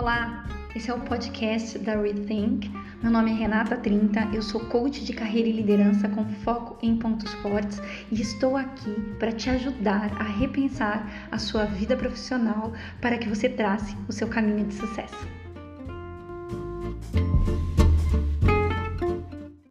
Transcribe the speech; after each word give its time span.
Olá, 0.00 0.46
esse 0.74 0.90
é 0.90 0.94
o 0.94 1.00
podcast 1.00 1.78
da 1.78 1.94
Rethink. 1.94 2.70
Meu 3.02 3.12
nome 3.12 3.32
é 3.32 3.34
Renata 3.34 3.76
Trinta, 3.76 4.26
eu 4.32 4.40
sou 4.40 4.58
coach 4.58 5.04
de 5.04 5.12
carreira 5.12 5.46
e 5.46 5.52
liderança 5.52 6.08
com 6.08 6.24
foco 6.36 6.78
em 6.80 6.96
pontos 6.96 7.30
fortes 7.34 7.82
e 8.10 8.18
estou 8.18 8.56
aqui 8.56 8.94
para 9.18 9.30
te 9.30 9.50
ajudar 9.50 10.10
a 10.18 10.22
repensar 10.22 11.28
a 11.30 11.36
sua 11.36 11.66
vida 11.66 11.98
profissional 11.98 12.72
para 12.98 13.18
que 13.18 13.28
você 13.28 13.46
trace 13.46 13.94
o 14.08 14.12
seu 14.12 14.26
caminho 14.26 14.64
de 14.64 14.72
sucesso. 14.72 15.39